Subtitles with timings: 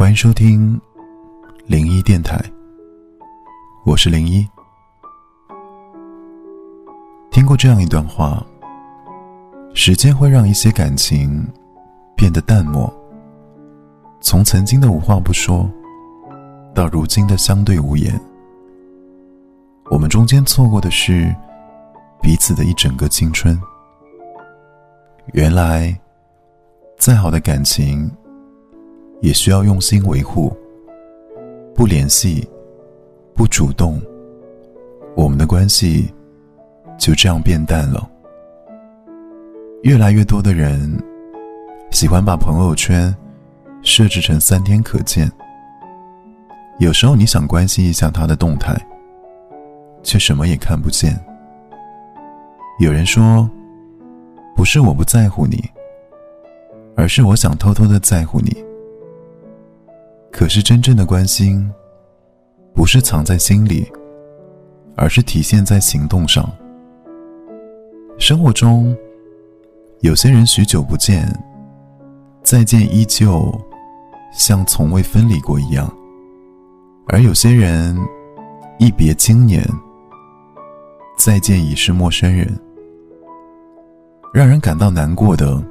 [0.00, 0.80] 欢迎收听
[1.66, 2.42] 零一电台，
[3.84, 4.48] 我是零一。
[7.30, 8.42] 听过这样一段话：
[9.74, 11.46] 时间会让一些感情
[12.16, 12.90] 变得淡漠，
[14.22, 15.68] 从曾经的无话不说，
[16.74, 18.18] 到如今的相对无言。
[19.90, 21.30] 我们中间错过的是
[22.22, 23.54] 彼此的一整个青春。
[25.34, 25.94] 原来，
[26.96, 28.10] 再好的感情。
[29.20, 30.52] 也需要用心维护。
[31.74, 32.46] 不联系，
[33.34, 34.00] 不主动，
[35.16, 36.12] 我们的关系
[36.98, 38.06] 就这样变淡了。
[39.82, 41.02] 越来越多的人
[41.90, 43.14] 喜欢把朋友圈
[43.82, 45.30] 设置成三天可见。
[46.78, 48.74] 有时候你想关心一下他的动态，
[50.02, 51.18] 却什么也看不见。
[52.78, 53.48] 有人说，
[54.54, 55.62] 不是我不在乎你，
[56.94, 58.69] 而是我想偷偷的在乎你。
[60.40, 61.70] 可是，真正的关心，
[62.74, 63.86] 不是藏在心里，
[64.96, 66.50] 而是体现在行动上。
[68.18, 68.96] 生活中，
[70.00, 71.30] 有些人许久不见，
[72.42, 73.52] 再见依旧
[74.32, 75.86] 像从未分离过一样；
[77.08, 77.94] 而有些人，
[78.78, 79.62] 一别经年，
[81.18, 82.58] 再见已是陌生人。
[84.32, 85.62] 让人感到难过的，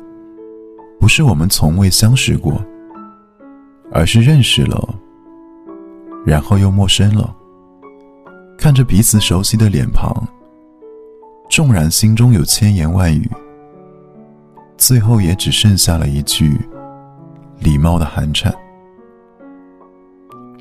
[1.00, 2.64] 不是我们从未相识过。
[3.92, 4.96] 而是认识了，
[6.26, 7.36] 然后又陌生了。
[8.58, 10.14] 看着彼此熟悉的脸庞，
[11.50, 13.30] 纵然心中有千言万语，
[14.78, 16.60] 最后也只剩下了一句
[17.60, 18.54] 礼貌的寒颤。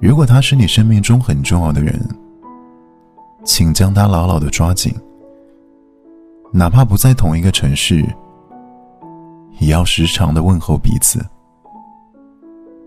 [0.01, 2.01] 如果他是你生命中很重要的人，
[3.45, 4.95] 请将他牢牢的抓紧，
[6.53, 8.07] 哪怕不在同一个城市，
[9.59, 11.20] 也要时常的问候彼此。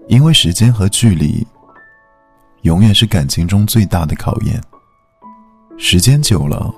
[0.08, 1.46] 因为时间和距离，
[2.64, 4.62] 永远是感情中最大的考验。
[5.78, 6.74] 时间久了，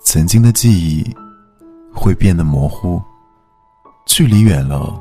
[0.00, 1.04] 曾经的记忆
[1.94, 3.00] 会变得模糊；
[4.04, 5.00] 距离远了，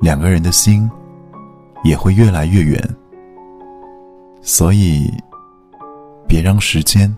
[0.00, 0.88] 两个人的心
[1.82, 2.96] 也会越来越远。
[4.42, 5.10] 所以，
[6.28, 7.14] 别让时间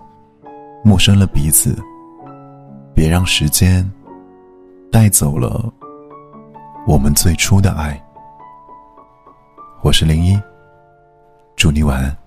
[0.85, 1.77] 陌生了彼此，
[2.95, 3.89] 别让时间
[4.91, 5.73] 带走了
[6.87, 8.01] 我们最初的爱。
[9.85, 10.41] 我是零一，
[11.57, 12.22] 祝你晚安。